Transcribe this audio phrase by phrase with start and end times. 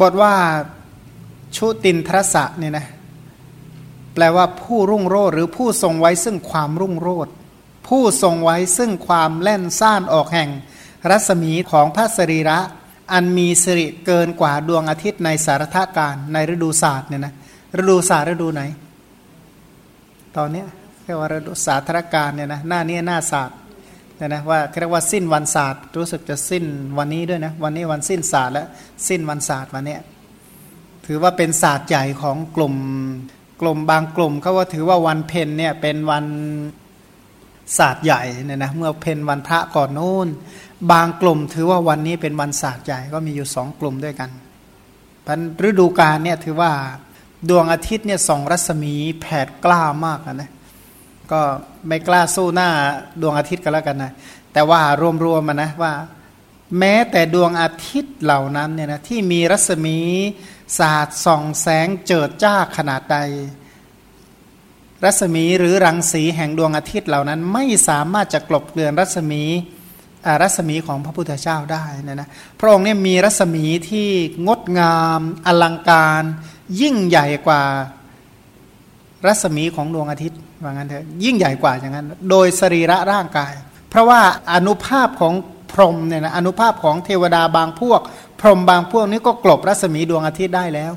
[0.00, 0.34] บทว่า
[1.56, 2.86] ชุตินทรสะเนี่ยนะ
[4.14, 7.32] แปลว่าผู้รุ่งโรจน์หรือผู้ทรงไว้ซึ่งความรุ่งโรจน์
[7.88, 10.50] ผู้ทรงไว้ซึ่งความแล่นซ่านออกแห่ง
[11.10, 12.58] รัศมีของพระสรีระ
[13.12, 17.34] อันมีสิริเกินกว่าดวงอาทิตย์ในสารทการในฤดูศาสตร์เนี่ยนะ
[17.80, 18.62] ฤดูศาสตร์ฤดูไหน
[20.36, 20.66] ตอนเนี้ย
[21.04, 23.56] เรียกว่าฤดูศาสตรการเนี่ยนะหน้านี้หน้าศาสตร์
[24.22, 26.64] เนี่ยนะว่าเรียกว่าสิ้นวันศาสตร์รู้สึกจะสิ้น
[26.98, 28.66] วันนี้ด้วยนะวันนี้วันสิ้นศาสตร์และ
[29.08, 29.96] สิ้นวันศาสตร์วันนี้
[31.06, 32.74] ถือว่าเป็นศาสตร์ใหญ่ของกลุ่ม
[33.60, 36.26] กลุ่มบางกลุ่มเขาว่าถือว่าวันเพนเนี่ยเป็นวัน
[37.78, 40.28] ศาสตร์ใหญ่เนี่ยนะเมื่อเพนวันพระก่อนนู้น
[40.92, 44.30] บางกลุ่มถือว่าวันนี้เป็นวันศาสตร์ใหญ่ก็มีอยู่สองกลุ่มด้วยกัน
[45.26, 46.70] พันฤดูกาลเนี่ยถือว่า
[47.48, 50.50] ดวงอาทิตย์เนี่ยส่องรัศมีแผดกล้ามากนะ
[51.32, 51.42] ก็
[51.88, 52.70] ไม่กล้าสู้หน้า
[53.20, 54.12] ดวงอาทิตย์กันแล้วกันนะ
[54.52, 54.80] แต่ว่า
[55.24, 55.92] รวมๆมานะว่า
[56.78, 59.98] แม้แต่ดวงอาทิตย์เหล่านั้นเนี่ยนะที่มีรัศมี
[60.78, 63.18] ศาสตร์ส่องแสงเจิดจ้าขนาดใด
[65.04, 69.42] รัศมีหรือรังสีแห่งดวงอาทิตย์เหล่านั้น ไม่สามารถจะกลบเกลื่อนรัศมี
[70.42, 74.08] รัศมีของพระพุทธเจ้าได้นะนะพระองค์เนี่ยมีรัศมีที่
[74.46, 76.22] งดงาม อลังการ
[76.80, 77.62] ยิ่งใหญ่กว่า
[79.26, 83.52] รัศมีของดวงอาทิตย์ว่างั้นเถอะยิ่งใหญ่กว่าอย่างนั้น โดยสรีระร่างกาย
[83.90, 84.20] เพราะว่า
[84.52, 85.34] อนุภาพของ
[85.72, 88.00] พรหมเนี่ยนะอนุภาพของเทวดาบางพวก
[88.40, 90.92] พรหมบางพวกนี้ก็กลบรัศมีดวงอาทิตย์ได้แล้ว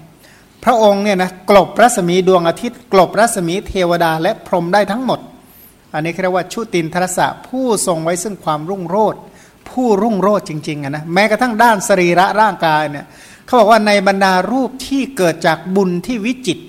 [0.63, 5.19] พระองค์เนี่ยนะกลบรัศมีดวงอาทิตย์ กลบรัศมีเทวดาและพรหมได้ทั้งหมด
[5.93, 9.21] อันนี้เรียกว่าชุตินทรสะผู้ทรงไว้ซึ่งความรุ่งโรจน์
[9.69, 13.05] ผู้รุ่งโรจน์จริงๆนะแม้กระทั่งด้านสรีระร่างกายเนี่ย
[13.45, 16.59] เขาบอกว่าในบรรดารูปที่เกิดจากบุญที่วิจิต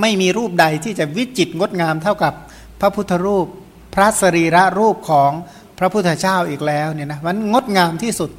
[0.00, 2.32] ไม่มีรูปใดที่จะวิจิตงดงามเท่ากับ
[2.80, 3.46] พระพุทธรูป
[3.94, 5.30] พระสรีระรูปของ
[5.78, 8.30] พระพุทธเจ้าอีกแล้วเนี่ยนะมันงดงามที่สุด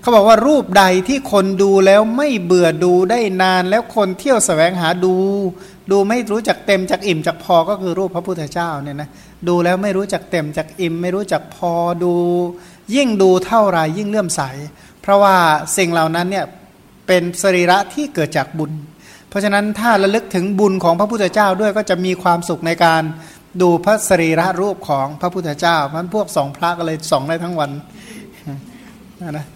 [0.00, 5.14] เขาบอกว่ารูปใดที่คนดูแล้วไม่เบื่อดูได้นานแล้วคนเที่ยวสแสวงหาดู
[5.90, 9.08] ดูไม่รู้จักเต็มจากอิ่มจากพอก็คือรูปพระพุทธเจ้าเนี่ยนะ
[9.48, 11.72] ดูแล้วไม่รู้จักเต็มจากอิ่ม ไม่รู้จักพอ
[12.04, 12.14] ดู
[12.94, 14.42] ยิ่งดูเท่าไรยิ่งเลื่อมใส
[15.02, 15.36] เพราะว่า
[15.76, 16.46] สิ่งเหล่านั้นเนี่ย
[17.06, 18.72] เป็นสรีระที่เกิดจากบุญ
[19.36, 23.02] ราะฉะนั้นถ้าระลึกถึงบุญของพระพุทธเจ้าด้วยก็จะมีความสุขในการ
[23.62, 27.70] ดูพระสรีระรูปของพระพุทธเจ้ามันพวกสองพระก็เลยส่องได้ทั้งวัน
[29.30, 29.46] นะ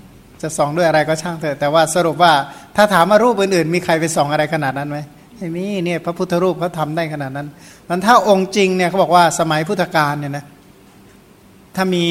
[0.42, 2.32] จะส่องด้วยอะไรก็ช่างเถอะแต่ว่าสรุปว่า
[2.76, 4.98] ถ้าถามว่ารูปอื่นๆ มีใครไปส่องอะไรขนาดนั้นไหม
[5.36, 7.48] ไม่มีเนี่ยพระพุทธรูปเขาทาได้ขนาดนั้น
[7.88, 10.44] มันถ้าองค์จริงเนี่ยเขาบอกว่าสมัยพุทธกาลเนี่ยนะ
[11.76, 12.06] ถ้ามี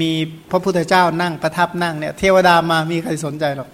[0.00, 0.10] มี
[0.50, 3.68] พระพุทธเจ้านั่งประทับนั่งเนี่ยเทวดามามีใครสนใจหรอก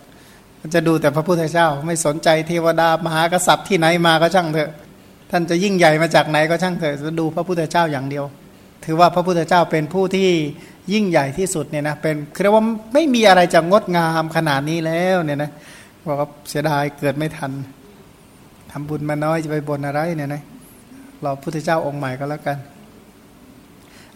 [0.74, 4.70] จะดูแต่พระพุทธเจ้า ไม่สนใจเทวดามหากษัตริย์ที่ไหนมาก็ช่างเถอะ
[5.30, 8.24] ท่านจะยิ่งใหญ่มาจากไหนก็ช่างเถอะจะดูพระพุทธเจ้าอย่างเดียว
[8.84, 10.28] ถือว่าพระพุทธเจ้าเป็นผู้ที่
[10.92, 12.64] ยิ่งใหญ่ที่สุดเนี่ยนะเป็นเรียกว่า
[12.94, 15.50] ไม่มีอะไรจะงดงามขนาดนี้แล้วเนี่ยนะ
[16.06, 17.52] บอกว่าเสียดายเกิดไม่ทัน
[18.70, 20.42] ทำบุญมาน้อยจะไปบนอะไรเนี่ยนะ
[21.24, 22.56] รอพุทธเจ้าองค์ใหม่ก็แล้วกัน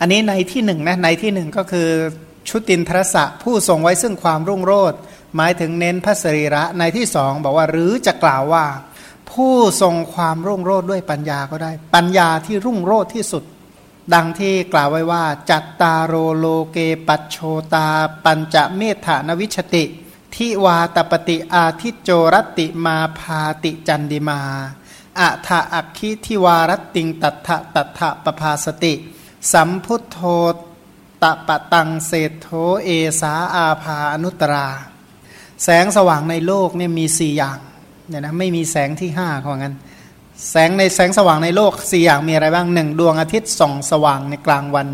[0.00, 1.88] อันนี้ในที่หนึ่งนะในที่หนึ่งก็คือ
[2.48, 4.98] ชุตินทรสะผู้ทรงไว้ซึ่งความรุ่งโรจน์
[5.36, 8.66] หมายถึงเน้นพระสรีระในที่สองบอกว่าหรือจะกล่าวว่า
[9.30, 13.44] ผู้ทรงความรุ่งโรจน์ด้วยปัญญาก็ได้ ปัญญาที่รุ่งโรจน์ที่สุด
[14.14, 16.78] ดังที่กล่าวไว้ว่า จัตตาโรโลเก
[17.08, 17.36] ปัจโช
[17.74, 17.88] ตา
[18.24, 19.84] ปัญจเมธานวิชติ
[20.34, 24.40] ทิวาตปฏิอาทิโจรติมาพาติจันดิมา
[25.20, 28.94] อัฏฐอักขิทิวารติงตัทะตัทะปภาสติ
[29.52, 30.18] สัมพุทโธ
[31.22, 32.48] ตปะตังเศธโธ
[32.84, 32.88] เอ
[33.20, 34.68] สาอาภาอนุตรา
[35.64, 37.58] แสงสว่างในโลกเนี่ยมีสี่อย่าง
[38.08, 39.74] เนี่ยนะไม่มีแสงที่ห้าของงั้น
[40.50, 44.88] แสงในแสงสว่างในโลกสี่อย่างมีอะไรบ้างหนึ่งดวงอาทิตย์ส่องสว่างในกลางวัน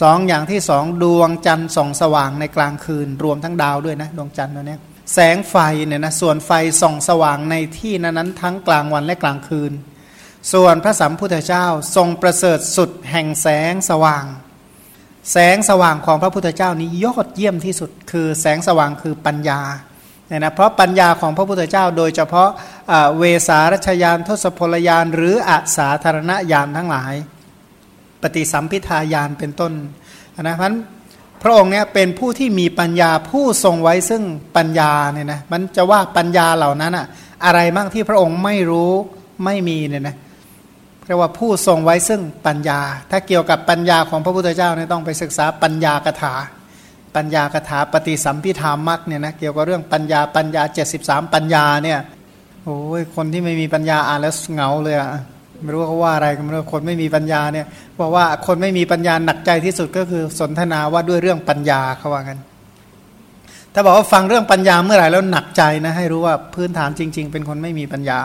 [0.00, 4.76] สองอย่างที่สองดวงจันทร์ส่องสว่างในกลางคืน รวมทั้งดาวด้วยนะดวงจันทร์ตัวนี้
[5.14, 5.56] แสงไฟ
[5.86, 9.72] เนี่ยนะส่วนไฟส่องสว่างในที่นั้นทั้งกลางวันและกลางคืน
[10.52, 14.24] ส่วนพระสัมพุทธเจ้าทรงประเสริฐสุดแห่งแสงสว่าง
[15.32, 19.60] แสงสว่างของพระพุทธเจ้านี้ยอดเยี่ยมที่สุด คือแสงสว่างคือปัญญา
[20.28, 22.48] เนี่ยนะเพราะปัญญาของพระพุทธเจ้า โดยเฉพาะ
[23.18, 27.14] เวสารัชยานทศพลยานหรืออาสาธารณญาณทั้งหลาย
[28.22, 29.72] ปฏิสัมพิทายานเป็นต้น
[30.40, 30.74] นะเพราะ
[31.42, 34.22] พระองค์เนี่ยเป็นผู้ที่มีปัญญาผู้ทรงไว้ซึ่ง
[34.56, 37.06] ปัญญาเนี่ยนะมันจะว่าปัญญาเหล่านั้นอะ
[37.44, 38.92] อะไรบ้างที่พระองค์ไม่รู้
[39.44, 40.16] ไม่มีเนี่ยนะ
[41.06, 42.80] เรียกว่าผู้ทรงไว้ซึ่งปัญญา
[43.10, 46.34] ถ้าเกี่ยวกับปัญญาของพระพุทธเจ้าเนี่ยต้องไปศึกษาปัญญากถา
[47.16, 50.62] ปัญญากถาปฏิสัมพิธามักเนี่ยนะเกี่ยวกับเรื่องปัญญาปัญญา
[50.98, 51.98] 73 ปัญญาเนี่ย
[52.64, 55.10] โอ้ยคนที่ไม่มีปัญญาอ่านแล้วเหงาเลยอะ
[55.62, 57.66] ไม่รู้เขาว่าอะไรกันไม่รู้คนไม่มีปัญญาเนี่ย
[58.00, 62.38] บอกว่าคนไม่มีปัญญาหนักใจที่สุดก็คือสนทนาว่าด้วยเรื่องปัญญาเขาว่ากัน
[63.74, 68.20] ถ้าบอกว่าฟังเรื่องปัญญาเมื่อไหร่แล้วหนักใจนะให้รู้ว่าพื้นฐานจริง ๆ เป็นคนไม่มีปัญญา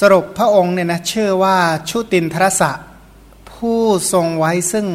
[0.00, 1.58] สรุปพระองค์เนี่ยนะเชื่อว่า
[1.90, 2.72] ชุตินทรสะ
[3.52, 3.80] ผู้
[4.12, 4.86] ทรงไว้ซึ่ง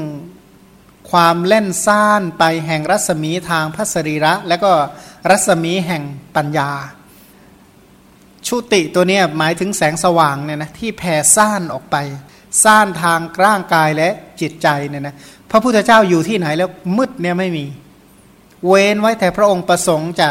[1.12, 4.72] ความเล่นซ่านไปแห่งรัศมีทางพระสรีระ และก็
[5.30, 6.04] รัศมีแห่ง
[6.36, 6.72] ปัญญา
[8.48, 11.95] ชุติตัวนี้หมายถึงแสงสว่างเนี่ยนะที่แผ่ซ่านออกไป
[12.63, 14.10] ซ่านทางร่างกายและ
[14.42, 15.16] จิตใจเนี่ยนะ
[15.52, 17.66] พระพุทธเจ้าอยู่ที่ไหนแล้วมืดเนี่ยไม่มี
[18.68, 20.30] เว้นไว้แต่พระองค์ประสงค์จะ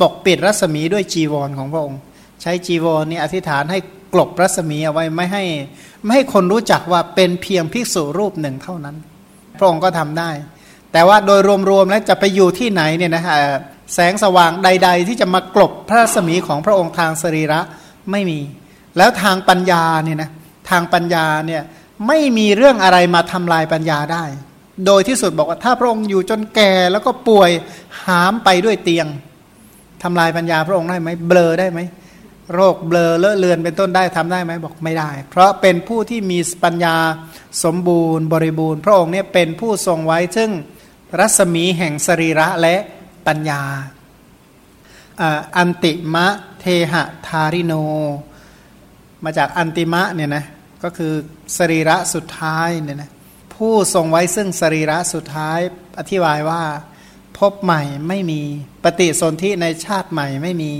[0.00, 2.00] ปกปิดรัศมีด้วยจีวรของพระองค์
[2.42, 3.78] ใช้จีวรนี่อธิษฐานให้
[4.14, 5.44] กลบรัศมีเอาไว้ไม่ให้
[6.04, 8.96] ไม่ให้คนรู้จักว่าเป็นเพียงภิกษุรูปหนึ่งเท่านั้น
[9.58, 10.30] พระองค์ก็ทำได้
[10.92, 11.40] แต่ว่าโดย
[11.70, 13.36] รวมๆแล้วจะไปอยู่ที่ไหนเนี่ยนะฮะ
[13.94, 17.60] แสงสว่างใด ๆ ที่จะมากลบพระรัศมีของพระองค์ทางสรีระ
[18.10, 18.38] ไม่มี
[18.96, 20.30] แล้วทางปัญญาเนี่ยนะ
[20.70, 21.62] ทางปัญญาเนี่ย
[22.06, 24.24] ไม่มีเรื่องอะไรมาทำลายปัญญาได้
[24.86, 27.50] โดยที่สุดบอกว่าถ้าพระองค์อยู่จนแก่แล้วก็ป่วย
[28.04, 29.06] หามไปด้วยเตียง
[30.02, 31.80] ทำลายปัญญาพระองค์ได้ไหมเบลอได้ไหม
[32.54, 36.96] โรคเบลอเลอะเลือนเป็นต้นได้ทำได้ไหมบอกไม่ได้ เพราะเป็นผู้ที่มีปัญญา
[37.64, 40.50] สมบูรณ์บริบูรณ์ พระองค์เนี่ยเป็นผู้ทรงไว้ซึ่ง
[41.18, 42.76] รัศมีแห่งสรีระและ
[43.26, 43.62] ปัญญา
[45.56, 46.26] อันติมะ
[46.60, 47.74] เทหะทาริโน
[49.24, 50.44] มาจากอันติมะเนี่ยนะ
[50.82, 51.12] ก็คือ
[51.56, 53.10] สรีระสุดท้ายเนี่ยนะ
[53.54, 55.58] ผู้ทรงไว้ซึ่งสรีระสุดท้าย
[55.98, 56.62] อธิบายว่า
[57.38, 58.40] พบใหม่ไม่มี
[58.84, 60.72] ปฏิสนธิในชาติใหม่ไม่มี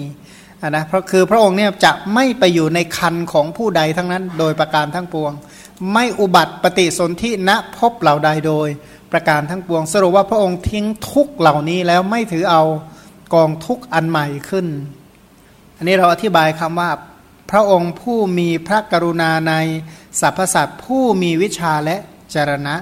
[0.68, 5.32] นะเพราะคือพระองค์เนี่ยจะไม่ไปอยู่ในคันของผู้ใดทั้งนั้น โดยประการทั้งปวง
[5.92, 8.68] ไม่อุบัติปฏิสนธิณพบเหล่าใดโดย
[9.12, 12.62] ประการทั้งปวง สรุปว่าพระองค์ทิ้งทุกเหล่านี้แล้วไม่ถือเอา
[13.34, 14.66] กองทุกอันใหม่ขึ้น
[15.76, 16.90] อันนี้เราอธิบายคำว่า
[17.50, 19.54] พระองค์ผู้มีพระกรุณาใน
[20.20, 21.96] สรรพสัตว์ผู้มีวิชาและ
[22.34, 22.74] จรณะ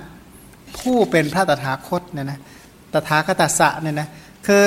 [0.79, 2.41] ผู้เป็นพระตถาคตเนี่ยนะ
[2.93, 4.09] ตถาคตสะเนี่ยนะ
[4.47, 4.63] คือ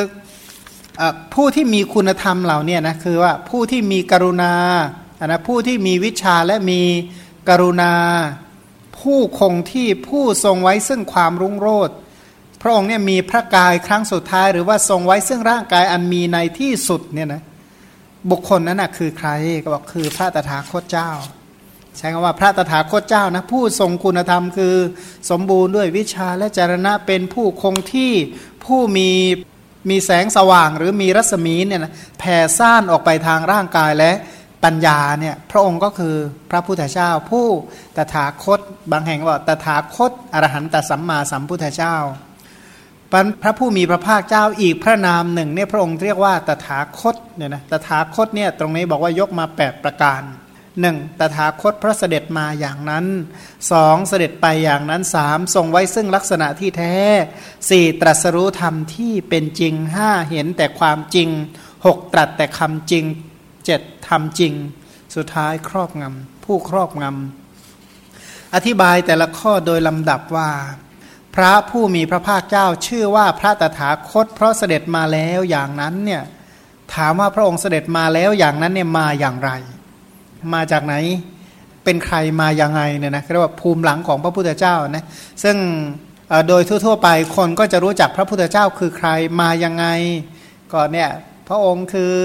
[1.34, 4.54] ผู้ที่มีคุณธรรมเหล่านี้นะคือว่าผู้ที่มีกรุณา
[5.26, 6.82] นะผู้ที่มีวิชาและมี
[7.50, 7.94] กรุณา
[9.00, 11.96] ผู้คงที่ผู้ทรงไว้ซึ่งความรุ่งโรจน์
[12.62, 17.42] พระองค์เนี่ยมีพระกายครั้งสุดท้าย หรือว่าทรงไว้ซึ่งร่างกายอันมีในที่สุดเนี่ยนะ
[18.32, 19.30] บุคคลนั้นนะคือใคร
[19.64, 21.12] ก็บอกคือพระตถาคตเจ้า
[21.98, 24.76] ใช้คำว่าพระตถาคตเจ้านะผู้ทรงคุณธรรมคือ
[25.30, 28.14] สมบูรณ์ด้วยวิชาและจรณะเป็นผู้คงที่
[28.66, 29.10] ผู้มี
[29.90, 34.12] มีแสงสว่างหรือมีรัศมีเนี่ยนะแผ่ซ่านออกไปทางร่างกายและ
[34.64, 36.16] ปัญญาเนี่ยพระองค์ก็คือ
[36.52, 37.46] พระพุทธเจ้า ผู้
[37.98, 38.60] ตถาคต
[38.92, 41.96] บางแห่งว่าตถาคตอรหันตสัมมาสัมพุทธเจ้า
[43.42, 50.22] พระผู้มีพระภาคเจ้าอีกพระนามหนึ่งเนี่ยพระองค์เรียกว่าตถาคตเนี่ยนะตถาคตเนี่ยตรงนี้บอกว่ายกมา 8 ประการ
[50.80, 53.06] หนึ่งตถาคตพระเสด็จมาอย่างนั้น
[53.72, 56.96] สองเสด็จไปอย่างนั้นสามทรงไว้ซึ่งลักษณะที่แท้
[57.70, 61.30] สี่ตรัสรู้ธรรมที่เป็นจริงห้าเห็นแต่ความจริง
[61.86, 63.06] หกตรัสแต่คำจริง
[63.66, 64.54] เจ็ดทำจริง
[65.16, 70.52] สุดท้ายครอบงำผู้ครอบงำอธิบายแต่ละข้อโดยลำดับว่า
[71.36, 76.24] พระผู้มีพระภาคเจ้าชื่อว่าพระตถาคต เพราะเสด็จมาแล้วอย่างนั้นเนี่ย
[76.94, 79.52] ถามว่าพระองค์เสด็จมาแล้วอย่างนั้นเนี่ยมาอย่างไร
[80.54, 80.96] มาจากไหน
[81.84, 85.04] เป็นใครมาอย่างไงเนี่ยนะเรียกว่าภูมิหลังของพระพุทธเจ้านะ
[85.44, 85.58] ซึ่ง
[86.48, 89.10] โดยทั่วๆไปคนก็จะรู้จักพระพุทธเจ้าคือใคร
[89.40, 89.86] มายังไง
[90.72, 91.10] ก็เนี่ย
[91.48, 92.18] พระองค์คือ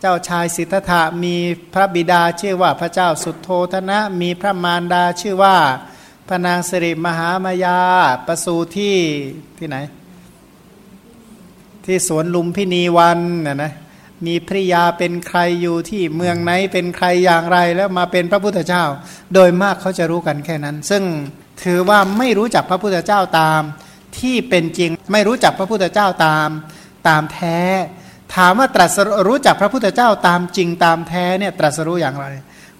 [0.00, 1.34] เจ้าชายสิทธัตถะมี
[1.74, 5.56] พระบิดาชื่อว่าพระเจ้าสุโทธนะ มีพระมารดาชื่อว่า
[6.28, 7.78] พระนางสิริมหามายา
[8.26, 8.96] ประสูที่
[9.58, 9.76] ที่ไหน
[11.84, 13.72] ที่สวนลุมพินีวันนะนะ
[14.26, 18.84] มีภริยาเป็นใครอยู่ที่เมืองไหนเป็นใครอย่างไรแล้วมาเป็นพระพุทธเจ้า
[19.34, 21.02] โดยมากเขาจะรู้กันแค่นั้น ซึ่ง
[21.62, 23.62] ถือว่าไม่รู้จักพระพุทธเจ้าตาม
[24.18, 26.48] ที่เป็นจริงไม่รู้จักพระพุทธเจ้าตาม
[27.08, 27.58] ตามแท้
[28.34, 32.26] ถามว่าตรัสรู้จักพระพุทธเจ้าตามจริงตามแท้เนี่ยตรัสรู้อย่างไร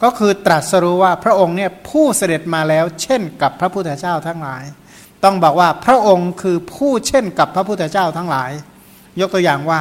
[0.02, 4.64] ก็คือตรัสรู้ว่าพระองค์เนี่ยผู้เสด็จมาแล้ว เช่นกับพระพุทธเจ้าทั้งหลาย
[5.24, 8.50] ต้องบอกว่าพระองค์คือผู้เช่นกับพระพุทธเจ้าทั้งหลาย
[9.20, 9.78] ยกตัวอย่างว่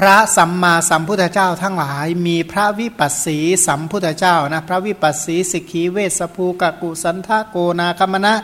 [0.00, 8.34] พระสัมมาสัมพุทธเจ้าทั้งหลายมีพระวิปัสสีสัมพุทธเจ้านะพระวิปัสสีสิกขีเวสภูกกุสันทโกนาคมณะ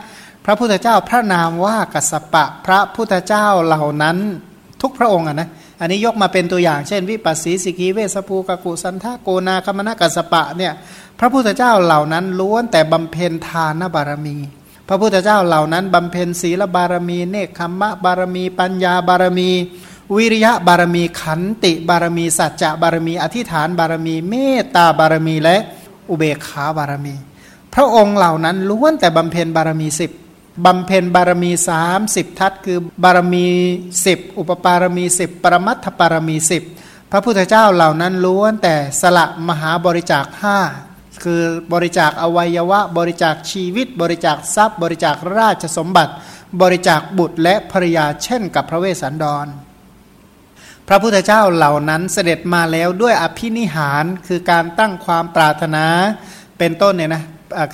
[0.45, 4.19] พระพุทธเจ้าพระนามว่ากัสปะพระพุทธเจ้าเหล่านั้น
[4.83, 5.49] ทุกพระองค์นะ
[5.81, 10.73] อันนี้ยกมาเป็นตัวอย่างเช่น วิปัสสีสิกีเวสภูกกุสันทาโกนาคมนากัสปะเนี่ย
[11.19, 14.37] พระพุทธเจ้าเหล่านั้นล้วนแต่บำเพ็ญทานบารมี
[14.89, 19.51] พระพุทธเจ้าเหล่านั้นบำเพ็ญศีลบารมี เนคขมะบารมี ปัญญาบารมี
[20.17, 25.57] วิริยะบารมีขันติบารมี สัจจะบารมี อธิษฐานบารมี เมตตาบารมีและ
[26.11, 27.15] อุเบกขาบารมี
[27.75, 30.11] พระองค์เหล่านั้นล้วนแต่บำเพ็ญบารมีสิบ
[30.67, 31.51] บำเพ็ญบารมี
[31.95, 33.47] 30ทัศคือบารมี
[33.93, 36.37] 10อุปปารมี10ปรมัตถปารมี
[36.75, 40.59] 10พระพุทธเจ้าเหล่านั้นล้วนแต่สละมหาบริจาคห้า
[41.25, 41.43] คือ
[41.73, 46.13] บริจาคอวัยวะ บริจาคชีวิต บริจาคทรัพย์ บริจาคราชสมบัติ
[46.63, 49.49] บริจาคบุตรและภรยาเช่นกับพระเวสสันดร
[50.89, 55.85] พระพุทธเจ้าเหล่านั้นเสด็จมาแล้วด้วยอภินิหารคือการตั้งความปรารถนา
[56.59, 57.23] เป็นต้นเนี่ยนะ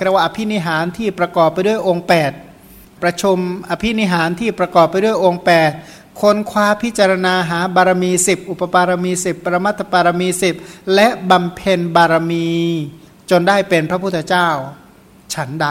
[0.03, 2.05] เรียกว่าอภินิหารที่ประกอบไปด้วยองค์
[2.53, 3.37] 8 ประชุม
[3.69, 5.43] อภินิหารที่ประกอบไปด้วยองค์
[5.81, 10.27] 8 คนคว้าพิจารณาหาบารมี 10 อุปปารมี 10 ปรมัตถปารมี
[10.61, 12.47] 10 และบำเพ็ญบารมี
[13.29, 14.49] จนได้เป็นพระพุทธเจ้า
[15.33, 15.67] ฉันใด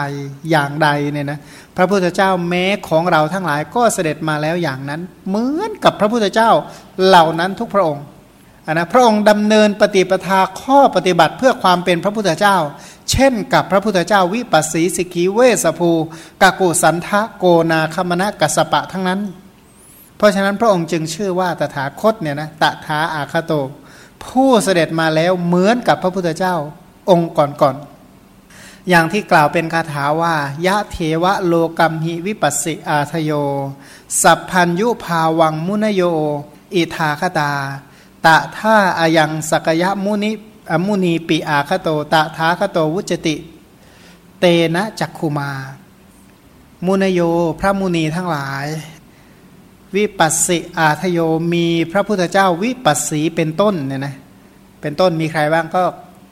[0.49, 1.39] อย่างใดเนี่ยนะ
[1.79, 6.51] ระพุทธเจ้าแม้ของเราทั้งหลายก็เสด็จมาแล้วอย่างนั้น เหมือนกับพระพุทธเจ้า
[7.05, 8.05] เหล่านั้นทุกพระองค์
[8.73, 12.57] นะพระองค์ดำเนินปฏิปทาข้อปฏิบัติเพื่อความเป็นพระพุทธเจ้า
[13.11, 15.91] เช่นกับพระพุทธเจ้าวิปัสสีสิกีเวสภู
[16.41, 19.19] กากุสันทะโกนาคมณะกัสปะทั้งนั้น
[20.17, 23.53] เพราะฉะนั้นพระองค์จึงชื่อว่าตถาคตเนี่ยนะตถาอาคโต
[24.25, 26.55] ผู้เสด็จมาแล้วเหมือนกับพระพุทธเจ้า
[27.09, 27.88] องค์ก่อนๆ
[28.89, 33.31] อย่างที่กล่าวเป็นคาถาว่ายะเทวะโลกัมหิวิปัสสิอาทโย
[34.21, 36.03] สัพพัญยุภาวังมุนโย
[36.73, 37.51] อิทาคตา
[38.25, 40.31] ตะท่าอายังสกยะมุนิ
[40.71, 43.35] อมุนีปีอาคโต ตะทาคโตวุจติ
[44.39, 45.51] เตนะจักคุมา
[46.85, 47.21] มุนโย
[47.59, 48.67] พระมุนีทั้งหลาย
[49.95, 51.19] วิปัสสิอาทโย
[51.53, 54.15] มีพระพุทธเจ้าวิปัสสีเป็นต้นเนี่ยนะ
[54.81, 55.83] เป็นต้นมีใครบ้างก็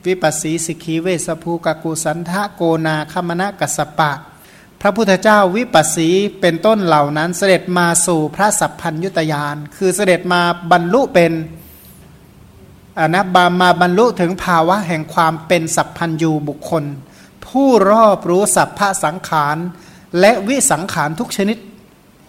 [0.08, 4.12] วิปัสสีสิกีเวสภูกกุสันทะโกนาคมณะกัสปะ
[4.82, 6.10] พระพุทธเจ้าวิปัสสี
[6.42, 11.32] เป็นต้นเหล่านั้นเสด็จมาสู่พระสัพพัญยุตยาน คือเสด็จมาบรรลุเป็น
[13.00, 16.84] อนะบามาบรรลุถึงภาวะแห่งความเป็นสัพพัญยูบุคคล
[17.48, 19.58] ผู้รอบรู้สัพพะสังขาร
[20.20, 21.58] และวิสังขารทุกชนิด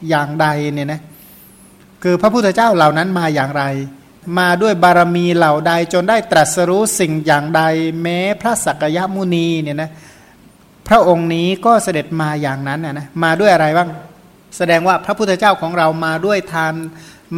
[0.09, 1.01] อย่างใดเนี่ยนะ
[2.03, 3.65] คือพระพุทธเจ้าเหล่านั้นมาอย่างไร
[4.39, 7.63] มาด้วยบารมีเหล่าใดจนได้ตรัสรู้สิ่งอย่างใด
[8.03, 9.91] แม้พระสักยมุนีเนี่ยนะ
[10.89, 13.91] พระองค์นี้ก็เสด็จมาอย่างนั้นนะมาด้วยอะไรบ้าง
[14.57, 16.75] แสดงว่าพระพุทธเจ้าของเรามาด้วยทาน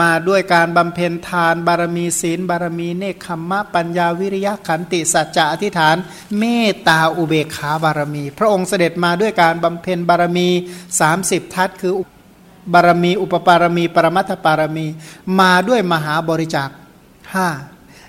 [0.03, 5.97] มาด้วยการบำเพ็ญทานบารมีศีล บารมีเนคขมมะปัญญาวิริยะขันติสัจจะอธิษฐาน
[6.39, 10.49] เมตตาอุเบกขาบารมี พระองค์เสด็จมาด้วยการบำเพ็ญบารมี
[11.01, 11.93] 30 ทัศคือ
[12.73, 14.87] บารมี อุปปารมี ปรมัตถปารมี
[15.41, 16.69] มาด้วยมหาบริจาค
[17.35, 17.49] ห้า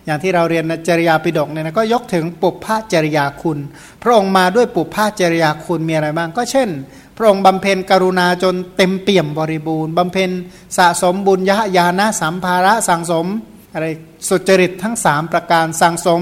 [0.05, 3.59] อย่างที่เราเรียนจริยาปิฎกเนี่ยนะก็ยกถึงปุพพจริยาคุณ
[4.01, 6.69] พระองค์มาด้วยปุพพจริยาคุณมีอะไรบ้าง ก็เช่น
[7.17, 10.29] พระองค์บำเพ็ญกรุณาจนเต็มเปี่ยมบริบูรณ์บำเพ็ญ
[10.77, 13.27] สะสมบุญยะญาณสัมภาระสังสม
[13.73, 13.87] อะไร
[14.29, 16.21] สุจริตทั้ง 3 ประการสังสม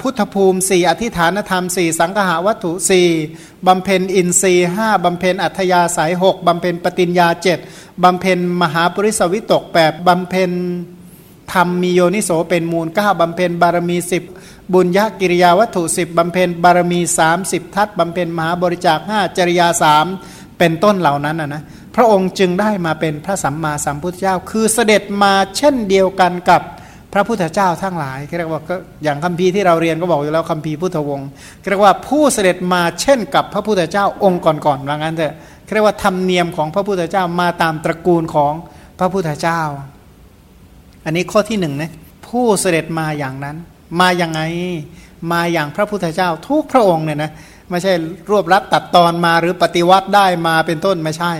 [0.00, 3.08] พุทธภูมิสี่อธิฐานธรรมสี่สังหาวัตถุสี่
[3.66, 7.58] บำเพ็ญอินทรีห้าบำเพ็ญอัธยาสายหกบำเพ็ญปฏิญญาเจ็ด
[8.04, 10.50] บำเพ็ญมหาปริสวิตกแปดบำเพ็ญ
[11.52, 14.24] ธรรมมีโยนิโสเป็นมูลก้าบำเพ็ญบารมีสิบ
[14.72, 20.06] บุญญกิริยาวัตถุสิบบำเพ็ญบารมีสามสิบทัศบำเพ็ญมหาบริจาคห้าจริยาสาม
[20.58, 21.62] เป็นต้นเหล่านั้นนะนะ
[21.94, 26.62] พระองค์จึงได้มาเป็นพระสัมมาสัมพุทธเจ้า คือเสด็จมาเช่นเดียวกันกับ
[27.12, 28.74] พระพุทธเจ้าทั้งหลายเรียกว่าก็
[29.04, 31.28] อย่างคัมภีร์ที่เราเรียนก็บอกอยู่แล้วคัมภีร์พุทธวงศ์
[31.70, 35.34] เรียกว่าผู้เสด็จมาเช่นกับพระพุทธเจ้าองค์ก่อนๆว่างั้นเถอะ
[35.74, 38.52] เรียกว่าธรรมเนียมของพระพุทธเจ้ามาตามตระกูลของ
[38.98, 39.60] พระพุทธเจ้า
[41.04, 41.92] อันนี้ข้อที่หนึ่งนะ
[42.28, 43.56] ผู้เสด็จมาอย่างนั้น
[44.00, 44.40] มาอย่างไง
[45.32, 47.30] มาอย่างพระพุทธเจ้าทุกพระองค์เนี่ยนะ
[47.70, 47.92] ไม่ใช่
[48.30, 51.32] รวบรัดตัดตอนมาหรือปฏิวัติได้มาเป็นต้นไม่ใช่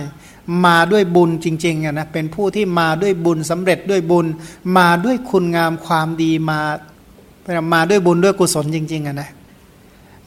[0.65, 4.25] มาด้วยบุญจริงๆนะเป็นผู้ที่มาด้วยบุญสำเร็จด้วยบุญ
[4.77, 6.59] มาด้วยคุณงามความดีมา
[7.73, 9.29] มาด้วยบุญด้วยกุศลจริงๆนะ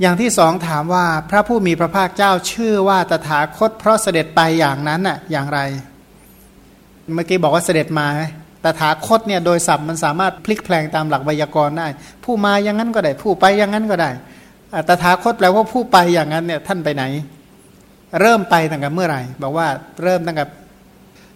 [0.00, 5.60] อย่างที่สองถามว่าพระผู้มีพระภาคเจ้าชื่อว่าตถาคตเพราะเสด็จไปอย่างนั้นน่ะอย่างไร
[7.14, 8.06] เมื่อกี้บอกว่าเสด็จมา
[8.64, 11.88] ตถาคตเนี่ยโดยศัพท์มันสามารถพลิกแปลงตามหลักไวยากรณ์ได้
[12.24, 14.10] ผู้มาอย่างนั้นก็ได้ ผู้ไปอย่างนั้นก็ได้
[14.88, 17.04] ตถาคตแปลว่าผู้ไปอย่างนั้นเนี่ยท่านไปไหน
[18.21, 19.69] เริ่มไปตั้งแต่เมื่อไหร่ บอกว่า
[20.02, 20.45] เริ่มตั้งแต่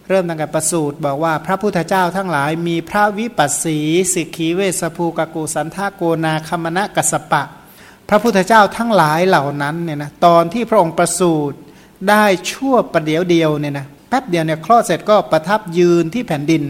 [0.09, 3.77] เริ่มตั้งแต่ประสูตรบอกว่าพระพุทธเจ้าทั้งหลาย มีพระวิปัสสี
[4.13, 7.43] สิกขีเวสภูกกุสันทาโกนาคมณะกัสปะ
[8.09, 11.57] พระพุทธเจ้าทั้งหลายเหล่านั้นเนี่ยนะตอนที่พระองค์ประสูตร
[12.09, 16.63] ได้ชั่วประเดียวเดียวเนี่ยนะแป๊บเดียวเนี่ยคลอดเสร็จก็ประทับยืนที่แผ่นดิน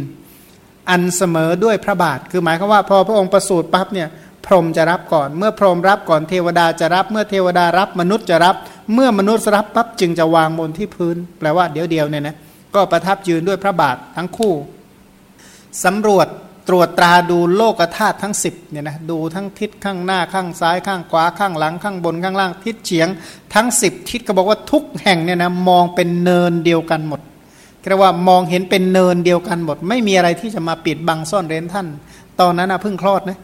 [0.90, 4.08] อันเสมอด้วยพระบาท คือหมายความว่าพอพระองค์ประสูติปั๊บเนี่ย
[4.48, 8.56] พรหมจะรับก่อน เมื่อพรหมรับก่อนเทวดาจะรับ เมื่อเทวดารับมนุษย์จะรับ
[8.94, 12.36] เมื่อมนุษย์รับปั๊บจึงจะวางบนที่พื้น แปลว่าเดี๋ยวเดียวเนี่ยนะ
[12.76, 14.54] ก็ประทับยืนด้วยพระบาททั้งคู่
[15.84, 16.28] สำรวจ
[16.68, 23.08] ตรวจตราดูโลกธาตุทั้ง 10เนี่ยนะดูทั้งทิศข้างหน้าข้างซ้ายข้างขวาข้างหลังข้างบนข้างล่างทิศเฉียง
[23.54, 27.22] ทั้ง 10 ทิศก็บอกว่าทุกแห่งเนี่ยนะมองเป็นเนินเดียวกันหมด
[27.90, 31.88] เรียกว่ามองเห็นเป็นเนินเดียวกันหมด ไม่มีอะไรที่จะมาปิดบังซ่อนเร้นท่าน
[32.40, 33.40] ตอนนั้นนะเพิ่งคลอดนะ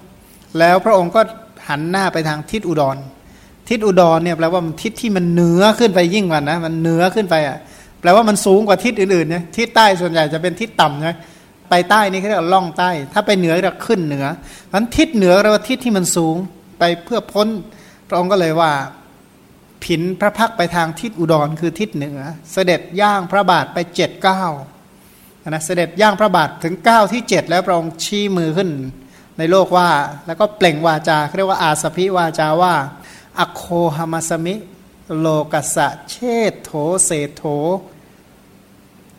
[0.60, 1.22] แล้วพระองค์ก็
[1.68, 2.98] หันหน้าไปทางทิศอุดร
[3.70, 7.58] ทิศอุดรเนี่ยแปลว่ามันทิศที่มันเหนือขึ้นไปยิ่งกว่านะมันเหนือขึ้นไปอะ
[8.02, 11.14] แปลว่ามันสูงกว่าทิศอื่นๆเนี่ยทิศใต้ส่วนใหญ่จะเป็นทิศต่ำใช่ไหม
[11.70, 14.26] ไปใต้นี่เขาเรียกล่องใต้ ถ้าไปเหนือเราขึ้นเหนือ
[14.68, 16.36] เพราะทิศเหนือเราว่าทิศที่มันสูง
[16.80, 17.48] ไปเพื่อพ้น
[18.08, 18.72] พระองค์ก็เลยว่า
[19.84, 22.20] ผินพระพักไปทางทิศอุดรคือทิศเหนือ
[22.52, 24.44] เสด็จย่างพระบาทไปเจ็ดเก้า
[25.50, 28.70] นะเสด็จย่างพระบาทถึงเก้าที่เจ็ดแล้วพระองค์ชี้มือขึ้น
[29.38, 29.90] ในโลกว่า
[30.28, 32.76] แล้วก็เปล่งวาจาเรียกว่าอาสพิวาจาว่า
[33.40, 33.64] อโค
[33.96, 34.56] หมัสมิ
[35.20, 36.16] โลกัสะเช
[36.52, 36.72] ตโถ
[37.06, 37.44] เศโถ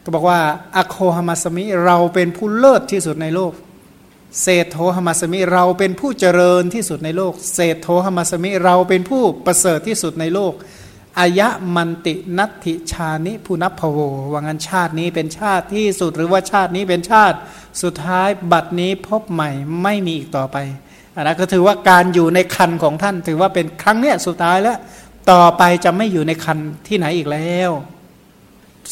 [0.03, 0.41] ก็บอกว่า
[0.77, 3.53] อโคหมัสมิ เราเป็นผู้เลิศที่สุดในโลก
[4.43, 10.53] เศธโธหมัสมิ เราเป็นผู้เจริญที่สุดในโลก เศธโธหมัสมิ เราเป็นผู้ประเสริฐที่สุดในโลก
[11.19, 13.99] อายะมันตินัตถิชานิภูนัพโว
[14.33, 17.37] ว่างันชาตินี้เป็นชาติที่สุดหรือว่าชาตินี้เป็นชาติ
[17.83, 19.51] สุดท้ายบัดนี้พบใหม่
[19.83, 20.57] ไม่มีอีกต่อไป
[21.17, 24.79] อันนั้นก็ถือว่าการอยู่ในคันของท่าน ถือว่าเป็นครั้งเนี้ยสุดท้ายแล้ว
[25.31, 27.71] ต่อไปจะไม่อยู่ในคันที่ไหนอีกแล้ว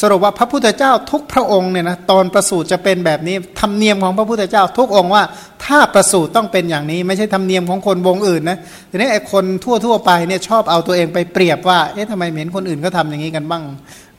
[0.01, 5.23] สรุปว่าพระพุทธเจ้าทุกพระองค์เนี่ยนะตอนประสูติจะเป็นแบบนี้ธรรมเนียมของพระพุทธเจ้าทุกองค์ว่า
[5.65, 8.59] ถ้าประสูติต้องเป็นอย่างนี้ ไม่ใช่ธรรมเนียมของคนวงอื่นนะ
[8.91, 13.63] ทีนี้ไอ้คนทั่วทั่วไปเนี่ยชอบเอาตัวเองไปเปรียบว่าเอ๊ะทำไมเหม็นคนอื่นก็ทำอย่างนี้กันบ้าง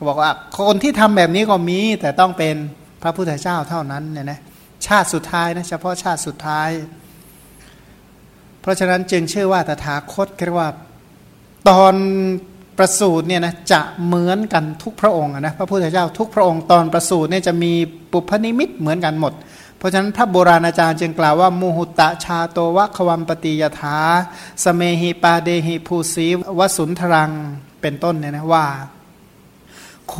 [0.07, 2.55] บอกว่าคนที่ทำแบบนี้ก็มีแต่ต้องเป็น
[3.03, 4.39] พระพุทธเจ้าเท่านั้นเนี่ยนะ
[4.85, 6.69] ชาติสุดท้ายนะเฉพาะชาติสุดท้าย
[8.61, 10.69] เพราะฉะนั้นจึงเชื่อว่าตถาคตเรียกว่า
[11.69, 11.93] ตอน
[12.77, 17.71] ประสูตรเนี่ยนะจะเหมือนกันทุกพระองค์นะพระพุทธเจ้าทุกพระองค์ตอนประสูตรเนี่ยจะมี
[18.11, 19.33] ปุพนิมิตเหมือนกันหมด
[19.77, 23.97] เพราะฉะนั้นพระโบราณอาจารย์จึงกล่าวว่ามูหุตะชาโตวะควัมปฏิยถา
[24.63, 26.27] สเมหิปาเดหิภูสี
[26.59, 27.31] วสุนทรัง
[27.81, 28.65] เป็นต้นเนี่ยนะว่า
[30.09, 30.15] โค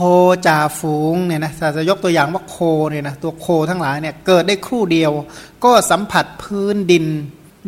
[0.48, 2.58] จ่าฝูงเนี่ยนะจะยกตัวอย่างว่าโค
[2.90, 5.12] เนี่ยนะตัวโคทั้งหลายเนี่ยเกิดได้ครู่เดียว
[5.64, 7.06] ก็สัมผัสพื้นดิน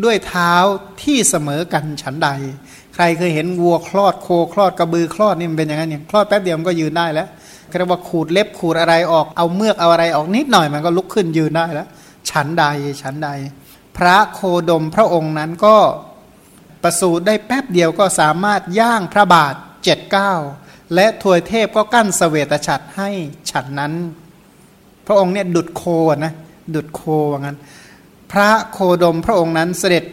[0.04, 0.54] ด้วยเท้า
[1.04, 2.30] ที่เสมอกันฉันใด
[2.96, 7.28] ใครเคยเห็นวัวคลอดโคคลอดกระบือคลอดนี่มันเป็นอย่างนั้นเนี่ยคลอดแป๊บเดียวมันก็ยืนได้แล้ว
[7.78, 11.88] เรียกว่าขูดเล็บขูดอะไรออกเอาเมือกเอาอะไรออกนิดหน่อยมันก็ลุกขึ้นยืนได้แล้ว
[12.30, 12.66] ฉันใด
[13.02, 13.30] ฉันใด
[13.98, 15.78] พระโคดมพระองค์นั้นก็
[16.84, 19.54] ประสูติได้แป๊บเดียวก็สามารถย่างพระบาท
[19.84, 20.34] เจ็ดเก้า
[20.96, 23.10] และถวยเทพก็กั้นสเสวตฉัตรให้
[23.52, 23.94] ฉันนั้น
[25.08, 25.84] พระองค์เนี่ยดุดโค
[26.26, 26.34] นะ
[26.76, 27.58] ดุดโคว่างั้น
[28.32, 30.04] พระโคดมพระองค์นั้นเสด็จ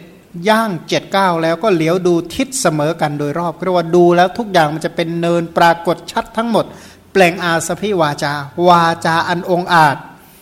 [0.49, 6.65] ย่างเจ็ดเก้าแล้วก็เหลียวดูทิศเสมอกันโดยรอบเรียกว่าดูแล้วทุกอย่างมันจะเป็นเนินปรากฏชัดทั้งหมด
[7.11, 8.33] แปลงอาสพิวาจา
[8.67, 9.97] วาจาอันองอาจ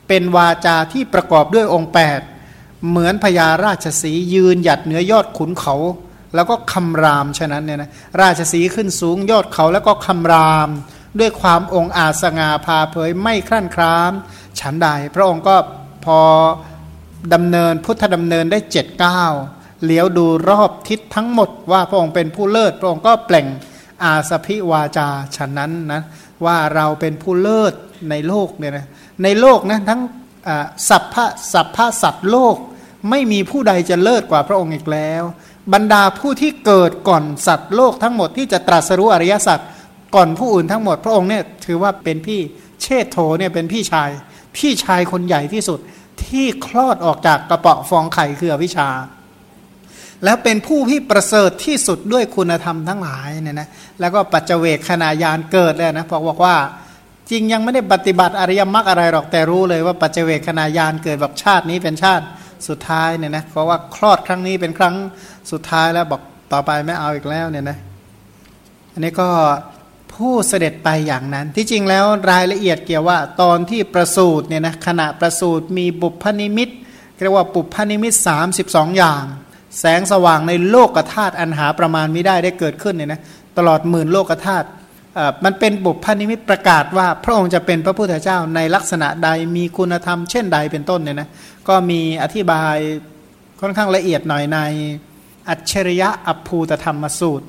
[0.07, 1.91] เป็นวาจาที่ประกอบด้วยองค์
[2.37, 5.75] 8เหมือนพญาราชสียืนหยัดเหนือยอดขุนเขา
[6.35, 10.69] แล้วก็คำรามฉะนั้นเนี่ยนะราชสีขึ้นสูงยอดเขาแล้วก็คำราม
[11.19, 14.11] ด้วยความองอาจสง่าพาเผยไม่ครั่นคราม
[14.59, 15.55] ฉันใดพระองค์ก็
[16.05, 16.19] พอ
[17.33, 19.23] ดำเนินพุทธดำเนินได้เจ็ดเก้า
[19.85, 23.47] เลี้ยวดูรอบทิศทั้งหมดว่าพระองค์เป็นผู้เลิศ พระองค์ก็เปล่ง
[24.03, 26.01] อาสพิวาจาฉะนั้นนะ
[26.45, 27.73] ว่าเราเป็นผู้เลิศ
[28.09, 28.85] ในโลกเนี่ยนะ
[29.23, 30.01] ในโลกนะทั้ง
[30.89, 32.55] สัพพะสัพพะสัตว์โลก
[33.09, 35.23] ไม่มีผู้ใดจะเลิศกว่าพระองค์อีกแล้ว
[35.73, 39.59] บรรดาผู้ที่เกิดก่อนสัตว์โลกทั้งหมดที่จะตรัสรู้อริยสัจ
[40.15, 42.39] ก่อนผู้อื่นทั้งหมด พระองค์เนี่ยถือว่าเป็นพี่
[42.81, 44.09] เชษโธเนี่ยเป็นพี่ชาย
[44.57, 45.79] พี่ชายคนใหญ่ที่สุด
[46.25, 48.89] ที่คลอดออกจากกระเปาะฟองไข่คืออวิชชา
[50.23, 56.55] แล้วเป็นผู้ที่ประเสริฐที่สุดด้วยคุณธรรมทั้งหลายเนี่ยนะแล้วก็ปัจเจเวกขณะยานเกิดเลยนะบอกว่า
[57.29, 62.25] จริงยังไม่ได้ปฏิบัติอริยมรรคอะไรหรอกแต่รู้เลยว่าปัจเจเวกขณะยานเกิดแบบชาตินี้เป็นชาติ
[62.67, 64.95] สุดท้ายเนี่ยนะเพราะว่าคลอดครั้งนี้เป็นครั้ง
[65.51, 66.21] สุดท้ายแล้วบอก
[66.53, 67.77] ต่อไปไม่เอาอีกแล้วเนี่ยนะ
[68.93, 69.29] อันนี้ก็
[70.13, 76.69] ผู้เสด็จไปอย่างนั้น ที่จริงแล้วรายละเอียดเกี่ยวว่าตอนที่ประสูตรเนี่ยนะขณะประสูตรมีบุพนิมิต
[77.23, 78.13] เรียกว่าปุพนิมิต
[78.55, 79.23] 32 อย่าง
[79.79, 83.21] แสงสว่างในโลกธาตุอันหาประมาณไม่ได้ได้เกิดขึ้นเนี่ยนะ
[83.57, 84.67] ตลอดหมื่นโลกธาตุ
[85.45, 91.29] มันเป็นบุพนิมิตประกาศว่า พระองค์จะเป็นพระพุทธเจ้าในลักษณะใดมีคุณธรรมเช่นใดเป็นต้นเนี่ยนะ
[91.67, 92.75] ก็มีอธิบาย
[93.61, 94.59] ค่อนข้างละเอียดหน่อยใน
[95.49, 97.45] อัจฉริยะอภูตธรรมสูตร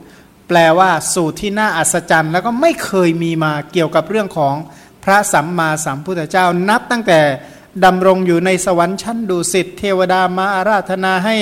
[0.48, 4.54] แปลว่าสูตรที่น่าอัศจรรย์ แล้วก็ไม่เคยมีมาเกี่ยวกับเรื่องของ
[5.04, 7.20] พระสัมมาสัมพุทธเจ้านับตั้งแต่
[7.84, 11.36] ดำรงอยู่ในสวรรค์ชั้นดุสิตเทวดามาอาราธนาให้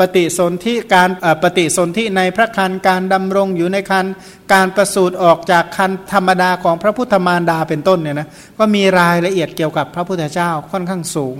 [0.00, 1.10] ปฏิสนธิการ
[1.42, 4.06] ปฏิสนธิในพระคันการดำรงอยู่ในคัน
[4.52, 8.28] การประสูติออกจากคันธรรมดาของพระพุทธมารดาเป็นต้นเนี่ยนะ
[8.58, 11.36] ก็มีรายละเอียดเกี่ยวกับพระพุทธเจ้าค่อนข้างสูง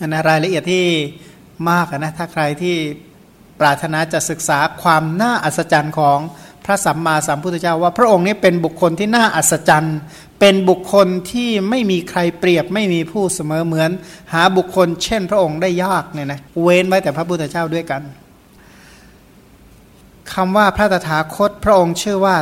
[0.00, 0.84] อันนะรายละเอียดที่
[1.70, 2.76] มากนะถ้าใครที่
[3.60, 6.18] ปรารถนาจะศึกษาความน่าอัศจรรย์ของ
[6.64, 9.98] พระสัมมาสัมพุทธเจ้าว่าพระองค์นี้เป็นบุคคลที่น่าอัศจรรย์
[10.40, 13.90] เป็นบุคคลที่ไม่มีใครเปรียบไม่มีผู้เสมอเหมือน
[14.32, 18.02] หาบุคคล เช่นพระองค์ได้ยากเนี่ยนะเว้นไว้แต่พระพุทธเจ้าด้วยกัน
[20.32, 22.36] คำว่าพระตถาคตพระองค์ชื่อว่า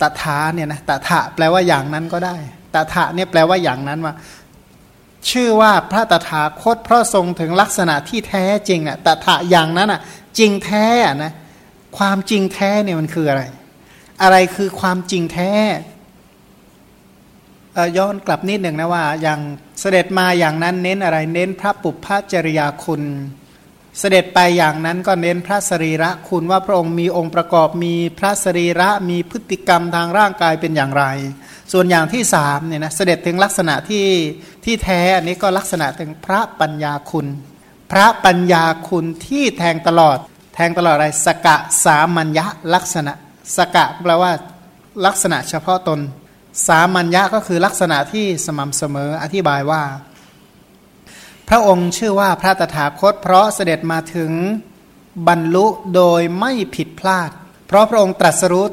[0.00, 2.36] ตถาเนี่ยนะตถะแปลว่าอย่างนั้นก็ได้
[2.74, 4.14] ตถะเนี่ยแปลว่าอย่างนั้นว่า
[5.30, 10.00] ชื่อว่าพระตถาคต เพราะทรงถึงลักษณะที่แท้จริงอะตถะอย่างนั้นอะ
[10.38, 11.32] จริงแท้อะนะ
[11.98, 13.42] ความจริงแท้เนี่ยมันคืออะไร
[14.22, 15.52] อะไรคือความจริงแท้
[17.96, 19.40] ย้อนกลับนิดหนึ่งนะว่าอย่าง
[19.80, 23.02] เสด็จมาอย่างนั้นเน้นอะไรเน้นพระปุพพจริยาคุณ
[23.98, 31.04] เสด็จไปอย่างนั้นก็เน้นพระสรีระคุณว่าพระองค์มีองค์ประกอบมีพระสรีระมีพฤติกรรมทางร่างกายเป็นอย่างไร
[31.72, 34.06] ส่วนอย่างที่สามเนี่ยนะเสด็จถึงลักษณะที่
[34.64, 37.26] ที่แท้อันนี้ก็ลักษณะถึงพระปัญญาคุณ
[37.92, 40.18] พระปัญญาคุณที่แทงตลอด
[40.54, 43.12] แทงตลอดอะไรสกะสามัญญะลักษณะ
[43.56, 44.32] สกะแปลว่า
[45.06, 46.00] ลักษณะเฉพาะตน
[46.66, 49.82] สามัญญะก็คือลักษณะที่สม่ำเสมออธิบายว่า
[51.48, 54.32] พระองค์ชื่อว่าพระตถาคต เพราะเสด็จมาถึง
[55.28, 57.30] บรรลุโดยไม่ผิดพลาด
[57.66, 58.66] เพราะพระองค์ตรัสรู้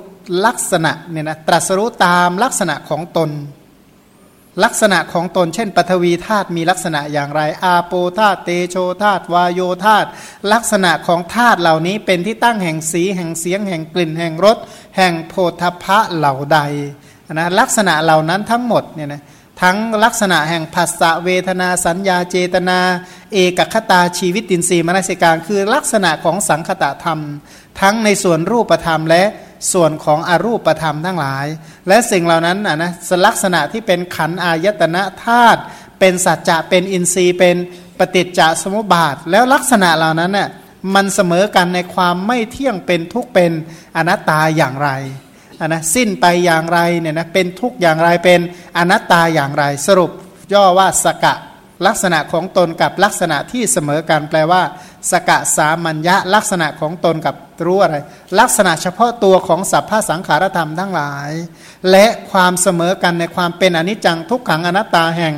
[0.46, 3.32] ลักษณะเนี่ยนะตรัสรู้ตามลักษณะของตน
[4.64, 10.08] ลักษณะของตน เช่นปฐวีธาตุมีลักษณะอย่างไร อาโปธาตุเตโชธาตุวายโยธาตุ
[10.54, 14.58] ลักษณะของธาตุเหล่านี้เป็นที่ตั้งแห่งสีแห่งเสียง แห่งกลิ่นแห่งรส
[14.98, 16.60] แห่งโพธพะเหล่าใด
[17.34, 19.24] นะลักษณะเหล่านั้นทั้งหมดเนี่ยนะ
[19.62, 22.80] ทั้งลักษณะแห่งผัสสะเวทนาสัญญาเจตนา
[23.34, 27.20] เอกคตาชีวิตินทรีย์มนสิการ คือลักษณะของสังคตะธรรม
[27.82, 29.24] ทั้งในส่วนรูปธรรม และ
[29.74, 31.46] ส่วนของอรูปธรรมทั้งหลาย
[31.88, 32.92] และสิ่งเหล่านั้นนะ
[33.26, 35.62] ลักษณะที่เป็นขันอายตนะธาตุ
[36.00, 37.56] เป็นสัจจะเป็นอินทรีย์ เป็น
[38.00, 40.50] ปฏิจจสมุปบาท แล้วลักษณะเหล่านั้นน่ะ
[40.96, 43.52] มันเสมอกันในความไม่เที่ยงเป็นทุกเป็น
[43.98, 44.90] อนัตตาอย่างไร
[45.68, 48.40] นะสิ้นไปอย่างไรเนี่ยนะเป็นทุกอย่างไรเป็น
[48.78, 50.12] อนัตตาอย่างไร สรุป
[50.54, 51.34] ย่อว่าสกะ
[51.88, 54.62] ลักษณะของตนกับลักษณะที่เสมอกันแปลว่า
[55.12, 57.98] สกะสามัญญะลักษณะของตนกับรู้อะไร
[58.40, 61.32] ลักษณะเฉพาะตัวของสัพพสังขารธรรมทั้งหลาย
[61.92, 65.36] และความเสมอกันในความเป็นอนิจจังทุกขังอนัตตาแห่ง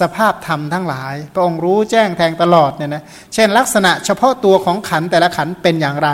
[0.00, 3.02] สภาพธรรมทั้งหลาย พระองค์รู้แจ้งแทงตลอดเนี่ยนะ
[3.34, 6.10] เช่น ลักษณะเฉพาะตัวของขันแต่ละขันเป็นอย่างไร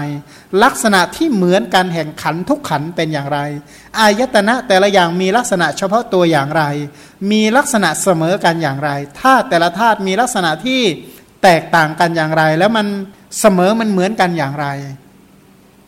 [0.65, 3.39] ลักษณะที่เหมือนกันแห่งขันทุกขันเป็นอย่างไร
[3.99, 6.63] อายตนะแต่ละอย่างมีลักษณะเฉพาะตัวอย่างไร
[7.31, 10.81] มีลักษณะเสมอกันอย่างไรธาตุแต่ละธาตุมีลักษณะที่
[11.43, 12.87] แตกต่างกันอย่างไร แล้วมัน
[13.41, 14.67] เสมอมันเหมือนกันอย่างไร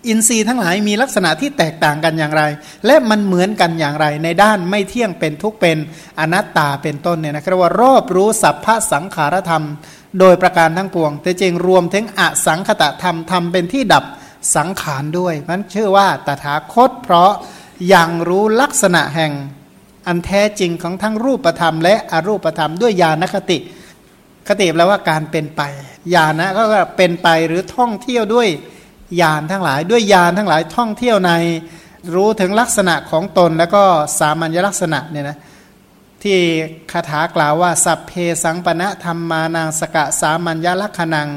[0.08, 2.42] อินทรีย์ทั้งหลายมีลักษณะที่แตกต่างกันอย่างไร
[2.86, 5.78] และมันเหมือนกันอย่างไรในด้านไม่เที่ยงเป็นทุกเป็น
[6.20, 9.64] อนัตตาเป็นต้นเนี่ยนะครับว่ารอบรู้สัพพะสังขารธรรม
[10.18, 14.04] โดยประการทั้งปวง แต่จริงรวมถึงอสังคตธรรมทำเป็นที่ดับ
[14.56, 17.32] สังขารด้วยมันชื่อว่าตถาคต เพราะ
[17.94, 19.32] ยังรู้ลักษณะแห่ง
[20.06, 23.58] อันแท้จริงของทั้งรูปธรรม และอรูปธรรมด้วยญาณคติ
[24.48, 25.62] คติแปลว่าการเป็นไป
[26.14, 26.62] ญาณนะก็
[26.96, 28.48] เป็นไปหรือท่องเที่ยวด้วย
[29.20, 31.32] ยานทั้งหลาย ด้วยยานทั้งหลายท่องเที่ยวใน
[32.14, 33.82] รู้ถึงลักษณะของตนแล้วก็
[34.18, 35.38] สามัญลักษณะเนี่ยนะ
[36.22, 36.38] ที่
[36.92, 38.12] คาถากล่าวว่า สัพเพ
[38.44, 41.28] สังปณะธรรมานางสกะสามัญญลักขณัง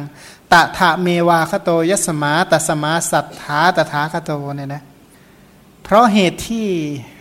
[0.54, 4.84] ตะถะเมวาคโตยสมาตสมาสัทธาตถาคโตเนี่ยนะ
[5.84, 6.68] เพราะเหตุที่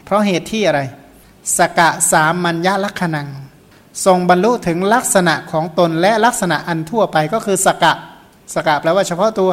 [0.04, 0.80] เพราะเหตุที่อะไร
[1.58, 3.28] สกะสามัญญลักขณัง
[4.04, 7.92] ทรงบรรลุถึงลักษณะของตนและลักษณะอันทั่วไปก็คือสกะ
[8.54, 9.52] สกะแปลว่าเฉพาะตัว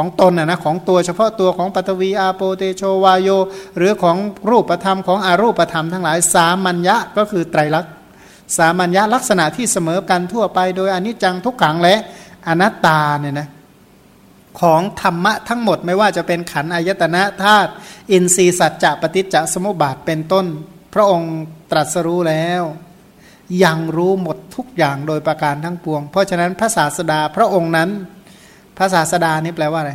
[0.00, 3.28] ของตนนะนะของตัวเฉพาะตัวของปฐวีอาโปเตโชวายโย
[3.76, 4.16] หรือของ
[4.50, 7.92] รูปธรรมของอารูปธรรมทั้งหลายสามัญญะก็คือไตรลักษณ์
[8.56, 11.96] สามัญญะลักษณะที่เสมอกันทั่วไป โดยอนิจจังทุกขังและ
[12.48, 13.48] อนัตตาเนี่ยนะ
[14.60, 17.70] ของธรรมะทั้งหมดไม่ว่าจะเป็นขันอายตนะธาตุ
[18.10, 20.46] อินทรีสัจจะปฏิจจสมุปบาทเป็นต้น
[20.94, 21.34] พระองค์
[21.70, 22.62] ตรัสรู้แล้ว
[23.64, 27.90] ยังรู้หมดทุกอย่างโดยประการทั้งปวง เพราะฉะนั้นพระศาสดาพระองค์นั้น
[28.80, 29.94] ระศาสดานี่แปลว่าอะไร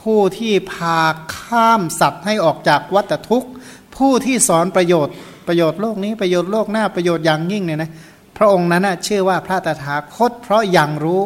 [0.00, 0.98] ผู้ที่พา
[1.36, 3.50] ข้ามสัตว์ให้ออกจากวัฏทุกข์
[3.96, 5.14] ผู้ที่สอนประโยชน์
[5.48, 7.90] ประโยชน์โลกนี้ประโยชน์โลกหน้าประโยชน์อย่างยิ่งเนี่ยนะ
[8.36, 11.22] พระองค์นั้นชื่อว่าพระตถาคต เพราะอยังรู้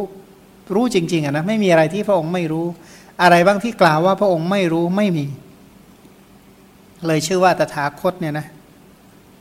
[0.75, 2.67] รู้จริงๆนะไม่มีอะไรที่พระองค์ไม่รู้
[3.23, 5.27] อะไรบ้างที่กล่าวว่าพระองค์ไม่รู้ไม่มี
[7.07, 8.47] เลยชื่อว่าตถาคตเนี่ยนะ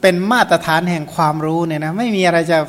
[0.01, 2.59] เป็นมาตรฐานแห่งความรู้เนี่ยนะไม่มีอะไรจะ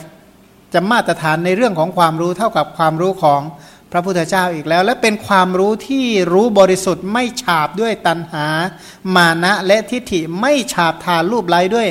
[0.74, 3.40] จะมาตรฐานในเรื่องของความรู้เท่ากับความรู้ของ
[3.96, 8.46] พระพุทธเจ้าอีกแล้ว และเป็นความรู้ที่รู้บริสุทธิ์ไม่ฉาบด้วยตัณหา
[9.14, 11.88] มานะและทิฏฐิไม่ฉาบทารูปไร้ด้วย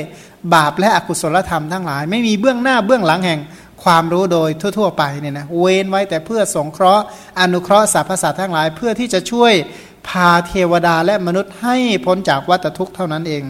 [0.54, 3.40] บาปและอกุศลธรรมทั้งหลาย ไม่มีเบื้องหน้าเบื้องหลังแห่ง
[3.84, 7.04] ความรู้โดยทั่ว ๆ ไปเนี่ยนะเว้นไว้แต่เพื่อสงเคราะห์
[7.40, 9.52] อนุเคราะห์สรรพสัตว์ทั้งหลาย เพื่อที่จะช่วย
[10.08, 13.44] พาเทวดาและมนุษย์ให้พ้นจากวัฏทุกข์เท่านั้นเอง